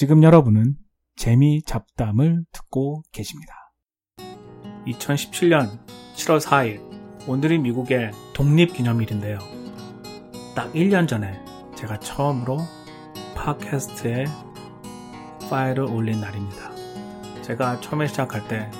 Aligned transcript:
지금 0.00 0.22
여러분은 0.22 0.76
재미 1.14 1.62
잡담을 1.62 2.46
듣고 2.52 3.02
계십니다. 3.12 3.52
2017년 4.86 5.78
7월 6.14 6.40
4일, 6.40 7.28
오늘이 7.28 7.58
미국의 7.58 8.10
독립기념일인데요. 8.32 9.38
딱 10.56 10.72
1년 10.72 11.06
전에 11.06 11.38
제가 11.76 11.98
처음으로 12.00 12.60
팟캐스트에 13.34 14.24
파일을 15.50 15.80
올린 15.84 16.22
날입니다. 16.22 16.70
제가 17.42 17.82
처음에 17.82 18.06
시작할 18.06 18.48
때 18.48 18.70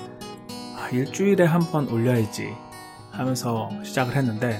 아, 0.75 0.89
일주일에 0.91 1.43
한 1.43 1.61
번 1.71 1.87
올려야지 1.87 2.51
하면서 3.11 3.69
시작을 3.83 4.15
했는데 4.15 4.57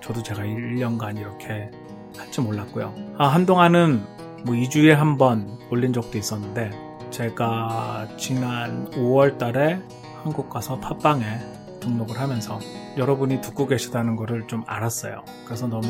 저도 0.00 0.22
제가 0.22 0.42
1년간 0.42 1.18
이렇게 1.18 1.68
할 2.16 2.30
줄 2.30 2.44
몰랐고요. 2.44 2.94
아, 3.18 3.26
한동안은 3.26 4.15
뭐 4.44 4.54
2주에 4.54 4.90
한 4.90 5.16
번 5.18 5.58
올린 5.70 5.92
적도 5.92 6.18
있었는데 6.18 6.70
제가 7.10 8.08
지난 8.16 8.90
5월 8.92 9.38
달에 9.38 9.80
한국 10.22 10.50
가서 10.50 10.78
팟빵에 10.80 11.78
등록을 11.80 12.18
하면서 12.20 12.58
여러분이 12.96 13.40
듣고 13.40 13.66
계시다는 13.66 14.16
것을 14.16 14.46
좀 14.46 14.64
알았어요. 14.66 15.24
그래서 15.44 15.66
너무 15.68 15.84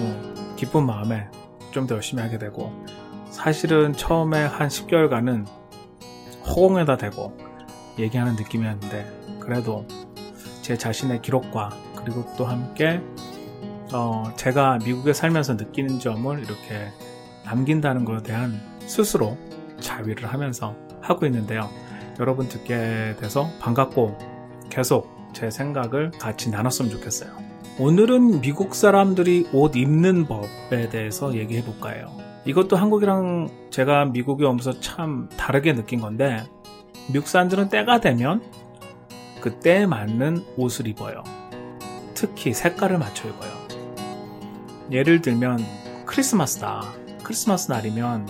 기쁜 0.56 0.84
마음에 0.86 1.27
좀 1.72 1.86
더 1.86 1.95
열심히 1.96 2.22
하게 2.22 2.38
되고 2.38 2.72
사실은 3.30 3.92
처음에 3.92 4.45
한 4.45 4.69
10개월간은 4.69 5.47
허공에다 6.47 6.97
대고 6.97 7.36
얘기하는 7.98 8.34
느낌이었는데 8.36 9.38
그래도 9.41 9.86
제 10.62 10.77
자신의 10.77 11.20
기록과 11.22 11.70
그리고 11.97 12.24
또 12.38 12.47
함께 12.47 13.02
어 13.92 14.24
제가 14.36 14.78
미국에 14.84 15.12
살면서 15.12 15.55
느끼는 15.55 15.98
점을 16.00 16.38
이렇게 16.38 16.88
남긴다는 17.46 18.05
것에 18.05 18.23
대한 18.23 18.60
스스로 18.80 19.38
자위를 19.80 20.27
하면서 20.27 20.77
하고 21.00 21.27
있는데요. 21.27 21.70
여러분 22.19 22.48
듣게 22.48 23.14
돼서 23.19 23.48
반갑고 23.60 24.19
계속 24.69 25.08
제 25.33 25.50
생각을 25.50 26.11
같이 26.19 26.50
나눴으면 26.50 26.91
좋겠어요. 26.91 27.30
오늘은 27.78 28.41
미국 28.41 28.74
사람들이 28.74 29.48
옷 29.52 29.77
입는 29.77 30.27
법에 30.27 30.89
대해서 30.89 31.34
얘기해 31.34 31.62
볼까 31.62 31.91
해요. 31.91 32.11
이것도 32.47 32.77
한국이랑 32.77 33.48
제가 33.70 34.06
미국에 34.06 34.44
오면서 34.44 34.80
참 34.80 35.28
다르게 35.36 35.74
느낀 35.74 36.00
건데 36.00 36.42
미국 37.12 37.28
사람들은 37.28 37.69
때가 37.69 38.00
되면 38.00 38.42
그 39.41 39.61
때에 39.61 39.86
맞는 39.86 40.44
옷을 40.56 40.89
입어요. 40.89 41.22
특히 42.14 42.55
색깔을 42.55 42.98
맞춰 42.98 43.28
입어요. 43.28 43.50
예를 44.91 45.20
들면 45.20 45.58
크리스마스다. 46.06 46.83
크리스마스 47.27 47.72
날이면 47.72 48.28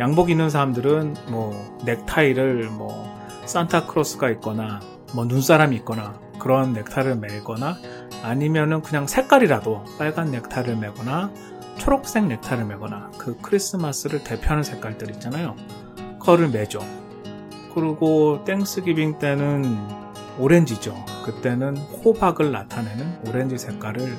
양복 0.00 0.30
입는 0.30 0.48
사람들은 0.48 1.14
뭐 1.28 1.52
넥타이를 1.84 2.70
뭐 2.70 3.14
산타크로스가 3.44 4.30
있거나 4.30 4.80
뭐 5.12 5.26
눈사람이 5.26 5.76
있거나 5.76 6.18
그런 6.38 6.72
넥타이를 6.72 7.16
매거나 7.16 7.76
아니면은 8.22 8.80
그냥 8.80 9.06
색깔이라도 9.06 9.84
빨간 9.98 10.30
넥타이를 10.30 10.76
매거나 10.76 11.30
초록색 11.76 12.28
넥타이를 12.28 12.64
매거나 12.64 13.10
그 13.18 13.36
크리스마스를 13.42 14.24
대표하는 14.24 14.62
색깔들 14.62 15.10
있잖아요. 15.10 15.54
그거를 16.18 16.48
매죠. 16.48 16.80
그리고 17.74 18.42
Thanksgiving 18.46 19.18
때는 19.18 19.76
오렌지죠. 20.38 20.94
그때는 21.26 21.76
호박을 21.76 22.52
나타내는 22.52 23.24
오렌지 23.28 23.58
색깔을 23.58 24.16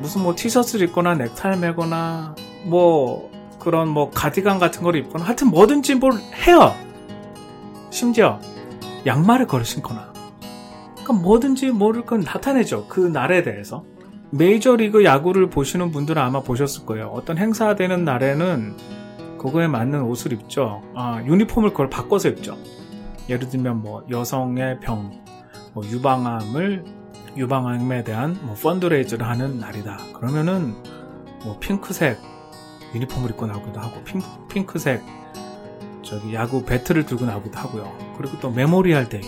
무슨 0.00 0.24
뭐 0.24 0.34
티셔츠를 0.34 0.88
입거나 0.88 1.14
넥타이를 1.14 1.60
매거나 1.60 2.34
뭐 2.64 3.30
그런 3.58 3.88
뭐 3.88 4.10
가디건 4.10 4.58
같은 4.58 4.82
걸 4.82 4.96
입거나 4.96 5.24
하여튼 5.24 5.48
뭐든지 5.48 5.96
뭘 5.96 6.12
해요. 6.46 6.74
심지어 7.90 8.40
양말을 9.06 9.46
골라 9.46 9.64
신거나 9.64 10.12
그러니까 11.04 11.12
뭐든지 11.12 11.70
뭐를 11.70 12.04
그 12.04 12.14
나타내죠. 12.14 12.86
그 12.88 13.00
날에 13.00 13.42
대해서. 13.42 13.84
메이저리그 14.30 15.04
야구를 15.04 15.48
보시는 15.48 15.92
분들은 15.92 16.20
아마 16.20 16.40
보셨을 16.40 16.86
거예요. 16.86 17.08
어떤 17.14 17.38
행사되는 17.38 18.04
날에는 18.04 18.76
그거에 19.38 19.68
맞는 19.68 20.02
옷을 20.02 20.32
입죠. 20.32 20.82
아, 20.94 21.22
유니폼을 21.24 21.70
그걸 21.70 21.88
바꿔서 21.88 22.30
입죠. 22.30 22.56
예를 23.28 23.48
들면 23.48 23.82
뭐 23.82 24.04
여성의 24.10 24.80
병, 24.80 25.12
뭐 25.72 25.84
유방암을 25.84 26.84
유방암에 27.36 28.04
대한 28.04 28.36
뭐 28.42 28.54
fundraise를 28.54 29.28
하는 29.28 29.58
날이다. 29.58 29.98
그러면은 30.14 30.74
뭐 31.44 31.58
핑크색 31.60 32.18
유니폼을 32.94 33.30
입고 33.30 33.46
나오기도 33.46 33.80
하고 33.80 34.02
핑크, 34.04 34.26
핑크색 34.48 35.02
저기 36.02 36.34
야구 36.34 36.64
배트를 36.64 37.06
들고 37.06 37.24
나오기도 37.24 37.58
하고요. 37.58 38.14
그리고 38.16 38.38
또 38.40 38.50
Memorial 38.50 39.08
Day. 39.08 39.22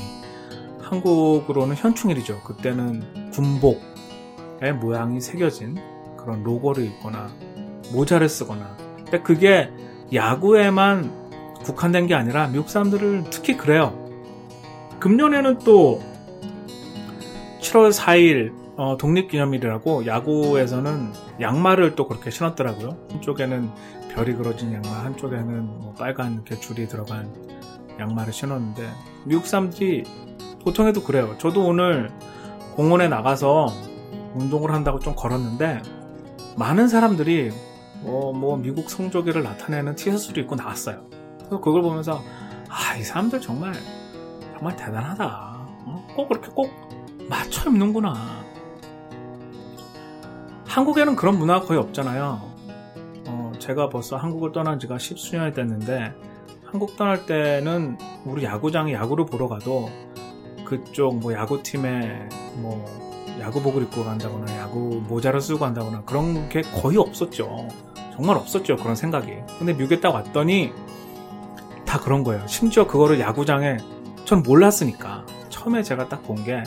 한국으로는 0.82 1.74
현충일이죠. 1.74 2.42
그때는 2.42 3.30
군복의 3.32 4.74
모양이 4.80 5.20
새겨진 5.20 5.76
그런 6.16 6.44
로고를 6.44 6.84
입거나 6.84 7.28
모자를 7.92 8.28
쓰거나. 8.28 8.76
근데 8.96 9.20
그게 9.20 9.70
야구에만 10.12 11.26
국한된 11.64 12.06
게 12.06 12.14
아니라 12.14 12.46
미국 12.48 12.68
사람들을 12.68 13.24
특히 13.30 13.56
그래요. 13.56 14.06
금년에는 15.00 15.58
또 15.60 16.00
7월 17.60 17.92
4일 17.92 18.65
어, 18.76 18.96
독립기념일이라고 18.98 20.06
야구에서는 20.06 21.12
양말을 21.40 21.94
또 21.94 22.06
그렇게 22.06 22.30
신었더라고요. 22.30 22.96
한쪽에는 23.10 23.70
별이 24.12 24.34
그려진 24.34 24.72
양말, 24.72 24.92
한쪽에는 24.92 25.64
뭐 25.80 25.94
빨간 25.98 26.34
이렇게 26.34 26.58
줄이 26.60 26.86
들어간 26.86 27.32
양말을 27.98 28.32
신었는데 28.32 28.88
미국 29.24 29.46
사람들이 29.46 30.04
보통에도 30.62 31.02
그래요. 31.02 31.34
저도 31.38 31.64
오늘 31.66 32.10
공원에 32.74 33.08
나가서 33.08 33.66
운동을 34.34 34.72
한다고 34.72 34.98
좀 34.98 35.14
걸었는데 35.16 35.80
많은 36.58 36.88
사람들이 36.88 37.50
뭐, 38.02 38.32
뭐 38.34 38.56
미국 38.58 38.90
성조기를 38.90 39.42
나타내는 39.42 39.94
티셔츠를 39.94 40.42
입고 40.42 40.54
나왔어요. 40.56 41.04
그래서 41.38 41.60
그걸 41.60 41.80
보면서 41.82 42.20
아 42.68 42.96
이 42.98 43.02
사람들 43.02 43.40
정말 43.40 43.74
정말 44.54 44.74
대단하다. 44.76 45.24
어? 45.86 46.06
꼭 46.16 46.28
그렇게 46.28 46.48
꼭 46.48 46.70
맞춰 47.28 47.68
입는구나. 47.70 48.14
한국에는 50.76 51.16
그런 51.16 51.38
문화가 51.38 51.64
거의 51.64 51.80
없잖아요. 51.80 52.38
어, 53.28 53.52
제가 53.58 53.88
벌써 53.88 54.16
한국을 54.18 54.52
떠난 54.52 54.78
지가 54.78 54.98
십수년이 54.98 55.54
됐는데 55.54 56.12
한국 56.66 56.98
떠날 56.98 57.24
때는 57.24 57.96
우리 58.26 58.44
야구장에 58.44 58.92
야구를 58.92 59.24
보러 59.24 59.48
가도 59.48 59.88
그쪽 60.66 61.16
뭐 61.16 61.32
야구팀에 61.32 62.28
뭐 62.56 62.84
야구복을 63.40 63.84
입고 63.84 64.04
간다거나 64.04 64.54
야구 64.58 65.02
모자를 65.08 65.40
쓰고 65.40 65.60
간다거나 65.60 66.02
그런 66.02 66.50
게 66.50 66.60
거의 66.60 66.98
없었죠. 66.98 67.68
정말 68.14 68.36
없었죠. 68.36 68.76
그런 68.76 68.94
생각이. 68.96 69.32
근데 69.58 69.72
미국에 69.72 69.98
딱 70.00 70.10
왔더니 70.14 70.74
다 71.86 71.98
그런 71.98 72.22
거예요. 72.22 72.46
심지어 72.46 72.86
그거를 72.86 73.18
야구장에 73.18 73.78
전 74.26 74.42
몰랐으니까 74.42 75.24
처음에 75.48 75.82
제가 75.82 76.10
딱 76.10 76.22
본 76.24 76.44
게 76.44 76.62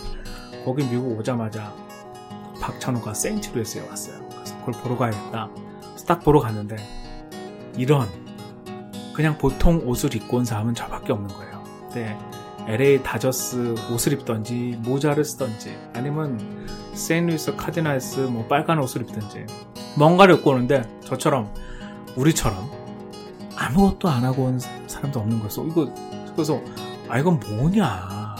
거기 0.65 0.83
미국 0.89 1.15
오자마자 1.19 1.71
박찬호가 2.59 3.13
세인트 3.13 3.51
루이스에 3.53 3.87
왔어요. 3.87 4.27
그래서 4.29 4.57
그걸 4.59 4.73
보러 4.81 4.97
가야겠다. 4.97 5.49
딱 6.07 6.23
보러 6.23 6.39
갔는데 6.39 6.75
이런 7.77 8.07
그냥 9.13 9.37
보통 9.37 9.81
옷을 9.85 10.15
입고 10.15 10.37
온 10.37 10.45
사람은 10.45 10.73
저밖에 10.73 11.13
없는 11.13 11.27
거예요. 11.27 11.63
근데 11.81 12.17
LA 12.67 13.03
다저스 13.03 13.75
옷을 13.91 14.13
입던지 14.13 14.77
모자를 14.79 15.23
쓰던지 15.25 15.77
아니면 15.93 16.67
세인트루이스 16.93 17.55
카디널스 17.55 18.21
뭐 18.21 18.45
빨간 18.47 18.79
옷을 18.79 19.01
입든지 19.01 19.45
뭔가를 19.97 20.35
입고 20.35 20.51
오는데 20.51 20.83
저처럼 21.03 21.53
우리처럼 22.15 22.69
아무것도 23.55 24.07
안 24.07 24.23
하고 24.23 24.45
온 24.45 24.59
사람도 24.87 25.19
없는 25.19 25.39
거였어. 25.39 25.65
이거 25.65 25.93
그래서 26.33 26.61
아 27.07 27.19
이건 27.19 27.39
뭐냐 27.39 28.35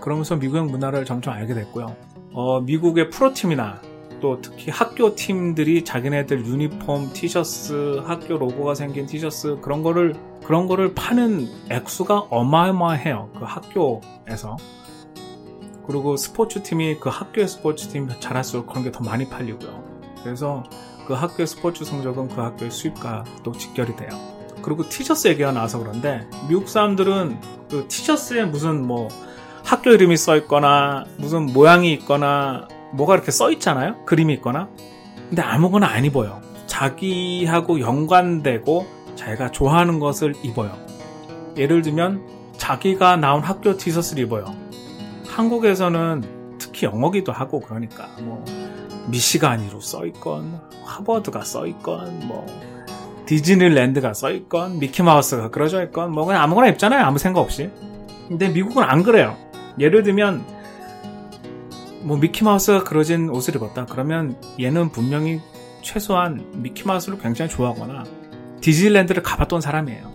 그러면서 0.00 0.36
미국의 0.36 0.64
문화를 0.64 1.04
점점 1.04 1.34
알게 1.34 1.54
됐고요. 1.54 1.96
어, 2.40 2.60
미국의 2.60 3.10
프로팀이나 3.10 3.80
또 4.20 4.40
특히 4.40 4.70
학교 4.70 5.16
팀들이 5.16 5.84
자기네들 5.84 6.46
유니폼, 6.46 7.12
티셔츠, 7.12 8.00
학교 8.06 8.38
로고가 8.38 8.76
생긴 8.76 9.06
티셔츠 9.06 9.58
그런 9.60 9.82
거를 9.82 10.14
그런 10.44 10.68
거를 10.68 10.94
파는 10.94 11.48
액수가 11.68 12.28
어마어마해요. 12.30 13.30
그 13.36 13.40
학교에서. 13.44 14.56
그리고 15.84 16.16
스포츠 16.16 16.62
팀이 16.62 17.00
그 17.00 17.08
학교의 17.08 17.48
스포츠 17.48 17.88
팀 17.88 18.08
잘할수록 18.20 18.68
그런 18.68 18.84
게 18.84 18.92
더 18.92 19.02
많이 19.02 19.28
팔리고요. 19.28 19.82
그래서 20.22 20.62
그 21.08 21.14
학교의 21.14 21.48
스포츠 21.48 21.84
성적은 21.84 22.28
그 22.28 22.40
학교의 22.40 22.70
수입과도 22.70 23.50
직결이 23.50 23.96
돼요. 23.96 24.10
그리고 24.62 24.88
티셔츠 24.88 25.26
얘기가 25.26 25.50
나와서 25.50 25.80
그런데 25.80 26.24
미국 26.48 26.68
사람들은 26.68 27.40
그 27.68 27.88
티셔츠에 27.88 28.44
무슨 28.44 28.86
뭐 28.86 29.08
학교 29.68 29.90
이름이 29.90 30.16
써 30.16 30.34
있거나 30.38 31.04
무슨 31.18 31.44
모양이 31.44 31.92
있거나 31.92 32.68
뭐가 32.94 33.14
이렇게 33.14 33.30
써 33.30 33.50
있잖아요. 33.50 34.02
그림이 34.06 34.32
있거나. 34.36 34.70
근데 35.28 35.42
아무거나 35.42 35.86
안 35.86 36.06
입어요. 36.06 36.40
자기하고 36.66 37.78
연관되고 37.78 38.86
자기가 39.14 39.50
좋아하는 39.50 39.98
것을 39.98 40.32
입어요. 40.42 40.72
예를 41.58 41.82
들면 41.82 42.22
자기가 42.56 43.18
나온 43.18 43.42
학교 43.42 43.76
티셔츠를 43.76 44.24
입어요. 44.24 44.46
한국에서는 45.26 46.56
특히 46.58 46.86
영어기도 46.86 47.30
하고 47.30 47.60
그러니까 47.60 48.08
뭐 48.22 48.42
미시가니로 49.08 49.82
써 49.82 50.06
있건 50.06 50.62
하버드가 50.86 51.44
써 51.44 51.66
있건 51.66 52.26
뭐 52.26 52.46
디즈니랜드가 53.26 54.14
써 54.14 54.30
있건 54.30 54.78
미키마우스가 54.78 55.50
그려져 55.50 55.82
있건 55.84 56.12
뭐 56.12 56.24
그냥 56.24 56.42
아무거나 56.42 56.68
입잖아요 56.68 57.04
아무 57.04 57.18
생각 57.18 57.40
없이 57.40 57.70
근데 58.28 58.48
미국은 58.48 58.82
안 58.82 59.02
그래요 59.02 59.36
예를 59.80 60.02
들면 60.02 60.44
뭐 62.02 62.16
미키마우스가 62.16 62.84
그려진 62.84 63.28
옷을 63.28 63.56
입었다. 63.56 63.86
그러면 63.86 64.36
얘는 64.60 64.90
분명히 64.90 65.40
최소한 65.82 66.44
미키마우스를 66.54 67.18
굉장히 67.18 67.50
좋아하거나 67.50 68.04
디즈니랜드를 68.60 69.22
가봤던 69.22 69.60
사람이에요. 69.60 70.12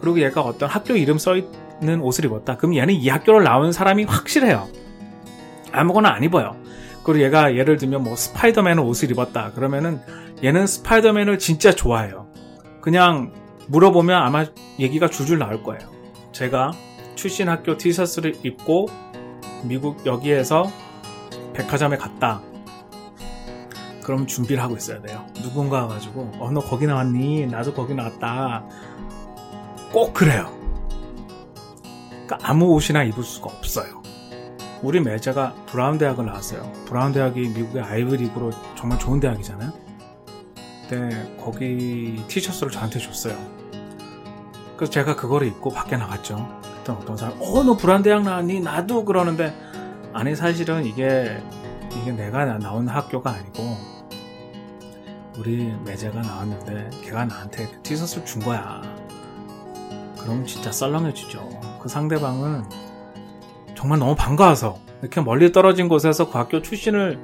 그리고 0.00 0.20
얘가 0.20 0.40
어떤 0.40 0.68
학교 0.68 0.94
이름 0.94 1.18
써있는 1.18 2.00
옷을 2.00 2.24
입었다. 2.26 2.56
그럼 2.56 2.76
얘는 2.76 2.94
이 2.94 3.08
학교를 3.08 3.44
나온 3.44 3.72
사람이 3.72 4.04
확실해요. 4.04 4.68
아무거나 5.72 6.10
안 6.10 6.22
입어요. 6.22 6.56
그리고 7.04 7.24
얘가 7.24 7.54
예를 7.54 7.76
들면 7.76 8.02
뭐 8.02 8.16
스파이더맨 8.16 8.78
옷을 8.78 9.10
입었다. 9.10 9.52
그러면은 9.52 10.00
얘는 10.42 10.66
스파이더맨을 10.66 11.38
진짜 11.38 11.72
좋아해요. 11.72 12.26
그냥 12.80 13.32
물어보면 13.68 14.20
아마 14.20 14.46
얘기가 14.78 15.08
줄줄 15.08 15.38
나올 15.38 15.62
거예요. 15.62 15.80
제가 16.32 16.72
출신 17.16 17.48
학교 17.48 17.76
티셔츠를 17.76 18.36
입고 18.44 18.86
미국 19.64 20.06
여기에서 20.06 20.70
백화점에 21.54 21.96
갔다 21.96 22.40
그럼 24.04 24.26
준비를 24.26 24.62
하고 24.62 24.76
있어야 24.76 25.00
돼요 25.02 25.26
누군가 25.34 25.88
가지고 25.88 26.30
어 26.38 26.50
너 26.52 26.60
거기 26.60 26.86
나왔니 26.86 27.46
나도 27.46 27.74
거기 27.74 27.94
나왔다 27.94 28.64
꼭 29.92 30.14
그래요 30.14 30.56
그러니까 32.10 32.38
아무 32.42 32.66
옷이나 32.66 33.02
입을 33.02 33.24
수가 33.24 33.50
없어요 33.50 34.06
우리 34.82 35.00
매제가 35.00 35.54
브라운 35.66 35.96
대학을 35.96 36.26
나왔어요. 36.26 36.70
브라운 36.84 37.10
대학이 37.10 37.48
미국의 37.48 37.82
아이브리그로 37.82 38.50
정말 38.76 38.98
좋은 38.98 39.18
대학이잖아요. 39.20 39.72
근데 40.88 41.36
거기 41.40 42.22
티셔츠를 42.28 42.70
저한테 42.70 42.98
줬어요. 42.98 43.34
그래서 44.76 44.92
제가 44.92 45.16
그거를 45.16 45.48
입고 45.48 45.70
밖에 45.70 45.96
나갔죠. 45.96 46.46
그때 46.86 46.92
어떤 46.92 47.16
사람, 47.16 47.36
어, 47.40 47.64
너 47.64 47.76
브라운 47.76 48.02
대학 48.02 48.22
나왔니? 48.22 48.60
나도 48.60 49.04
그러는데, 49.04 49.52
아니, 50.12 50.36
사실은 50.36 50.84
이게, 50.84 51.42
이게 52.00 52.12
내가 52.12 52.44
나온 52.58 52.86
학교가 52.86 53.30
아니고, 53.30 53.76
우리 55.36 55.74
매제가 55.84 56.20
나왔는데, 56.20 56.90
걔가 57.02 57.24
나한테 57.24 57.68
티셔츠를 57.82 58.24
준 58.24 58.42
거야. 58.42 58.82
그럼 60.16 60.46
진짜 60.46 60.70
썰렁해지죠. 60.70 61.78
그 61.82 61.88
상대방은 61.88 62.64
정말 63.74 63.98
너무 63.98 64.14
반가워서 64.14 64.78
이렇게 65.02 65.20
멀리 65.20 65.52
떨어진 65.52 65.88
곳에서 65.88 66.30
그 66.30 66.38
학교 66.38 66.62
출신을 66.62 67.18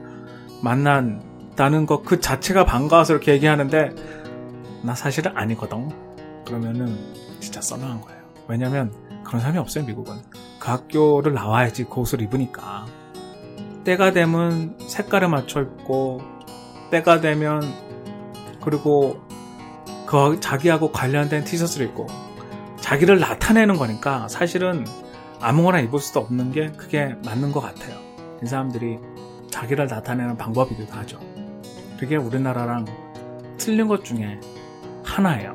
만난다는 0.62 1.86
것 1.86 2.02
그 2.02 2.20
자체가 2.20 2.64
반가워서 2.64 3.14
이렇게 3.14 3.32
얘기하는데 3.32 3.90
나 4.82 4.94
사실은 4.94 5.36
아니거든. 5.36 5.88
그러면은 6.44 6.96
진짜 7.40 7.60
썰렁한 7.60 8.02
거예요. 8.02 8.20
왜냐면 8.46 8.92
그런 9.24 9.40
사람이 9.40 9.58
없어요 9.58 9.84
미국은. 9.84 10.16
그 10.58 10.68
학교를 10.70 11.34
나와야지 11.34 11.84
그 11.84 12.00
옷을 12.00 12.20
입으니까. 12.22 12.86
때가 13.84 14.12
되면 14.12 14.78
색깔에 14.78 15.26
맞춰 15.26 15.60
입고 15.62 16.20
때가 16.90 17.20
되면 17.20 17.62
그리고 18.62 19.20
그 20.06 20.38
자기하고 20.40 20.92
관련된 20.92 21.44
티셔츠를 21.44 21.86
입고 21.86 22.06
자기를 22.80 23.18
나타내는 23.18 23.76
거니까 23.76 24.28
사실은 24.28 24.84
아무거나 25.40 25.80
입을 25.80 25.98
수도 25.98 26.20
없는 26.20 26.52
게 26.52 26.70
그게 26.76 27.16
맞는 27.24 27.50
것 27.50 27.60
같아요. 27.60 27.98
이 28.42 28.46
사람들이 28.46 28.98
자기를 29.50 29.86
나타내는 29.86 30.36
방법이기도 30.36 30.92
하죠. 30.92 31.18
그게 31.98 32.16
우리나라랑 32.16 32.86
틀린 33.58 33.88
것 33.88 34.04
중에 34.04 34.40
하나예요. 35.04 35.54